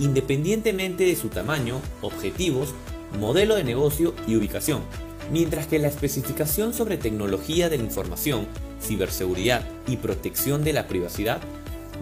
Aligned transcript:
independientemente 0.00 1.04
de 1.04 1.14
su 1.14 1.28
tamaño, 1.28 1.80
objetivos 2.00 2.74
modelo 3.18 3.54
de 3.54 3.64
negocio 3.64 4.14
y 4.26 4.36
ubicación, 4.36 4.82
mientras 5.30 5.66
que 5.66 5.78
la 5.78 5.88
especificación 5.88 6.74
sobre 6.74 6.96
tecnología 6.96 7.68
de 7.68 7.78
la 7.78 7.84
información, 7.84 8.46
ciberseguridad 8.80 9.62
y 9.86 9.96
protección 9.96 10.64
de 10.64 10.72
la 10.72 10.88
privacidad 10.88 11.40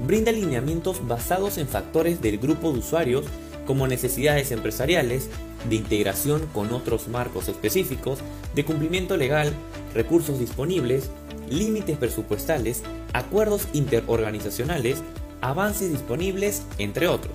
brinda 0.06 0.32
lineamientos 0.32 1.06
basados 1.06 1.58
en 1.58 1.68
factores 1.68 2.22
del 2.22 2.38
grupo 2.38 2.72
de 2.72 2.78
usuarios 2.78 3.26
como 3.66 3.86
necesidades 3.86 4.50
empresariales, 4.50 5.28
de 5.68 5.76
integración 5.76 6.46
con 6.54 6.72
otros 6.72 7.08
marcos 7.08 7.48
específicos, 7.48 8.18
de 8.54 8.64
cumplimiento 8.64 9.16
legal, 9.16 9.52
recursos 9.94 10.38
disponibles, 10.38 11.10
límites 11.50 11.98
presupuestales, 11.98 12.82
acuerdos 13.12 13.68
interorganizacionales, 13.72 15.02
avances 15.40 15.90
disponibles, 15.90 16.62
entre 16.78 17.08
otros. 17.08 17.34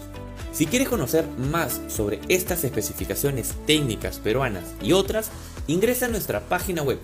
Si 0.56 0.66
quieres 0.68 0.88
conocer 0.88 1.28
más 1.38 1.82
sobre 1.90 2.22
estas 2.30 2.64
especificaciones 2.64 3.56
técnicas 3.68 4.20
peruanas 4.20 4.64
y 4.82 4.94
otras, 4.94 5.30
ingresa 5.68 6.06
a 6.06 6.10
nuestra 6.10 6.48
página 6.48 6.82
web 6.82 6.98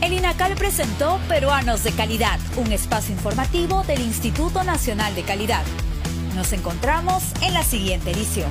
El 0.00 0.14
INACAL 0.14 0.54
presentó 0.54 1.20
Peruanos 1.28 1.84
de 1.84 1.92
Calidad, 1.92 2.40
un 2.56 2.72
espacio 2.72 3.14
informativo 3.14 3.84
del 3.84 4.00
Instituto 4.00 4.64
Nacional 4.64 5.14
de 5.14 5.24
Calidad. 5.24 5.64
Nos 6.34 6.54
encontramos 6.54 7.22
en 7.42 7.52
la 7.52 7.62
siguiente 7.62 8.12
edición. 8.12 8.50